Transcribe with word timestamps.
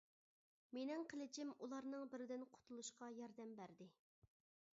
مېنىڭ 0.77 1.03
قىلىچىم 1.11 1.51
ئۇلارنىڭ 1.67 2.09
بىرىدىن 2.15 2.47
قۇتۇلۇشقا 2.57 3.11
ياردەم 3.19 3.55
بەردى. 3.61 3.91